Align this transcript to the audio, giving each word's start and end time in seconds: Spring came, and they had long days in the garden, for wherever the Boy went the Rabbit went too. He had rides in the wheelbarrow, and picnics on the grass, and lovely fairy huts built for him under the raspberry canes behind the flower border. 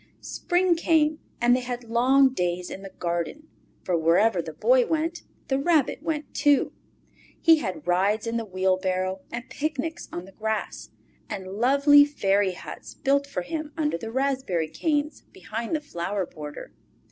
Spring 0.19 0.75
came, 0.75 1.19
and 1.39 1.55
they 1.55 1.59
had 1.61 1.83
long 1.83 2.29
days 2.33 2.71
in 2.71 2.81
the 2.81 2.89
garden, 2.89 3.47
for 3.83 3.95
wherever 3.95 4.41
the 4.41 4.51
Boy 4.51 4.83
went 4.87 5.21
the 5.47 5.59
Rabbit 5.59 6.01
went 6.01 6.33
too. 6.33 6.73
He 7.39 7.57
had 7.57 7.85
rides 7.85 8.25
in 8.25 8.35
the 8.35 8.43
wheelbarrow, 8.43 9.19
and 9.31 9.47
picnics 9.47 10.09
on 10.11 10.25
the 10.25 10.31
grass, 10.31 10.89
and 11.29 11.45
lovely 11.59 12.03
fairy 12.03 12.53
huts 12.53 12.95
built 12.95 13.27
for 13.27 13.43
him 13.43 13.73
under 13.77 13.95
the 13.99 14.11
raspberry 14.11 14.69
canes 14.69 15.21
behind 15.31 15.75
the 15.75 15.81
flower 15.81 16.25
border. 16.25 16.71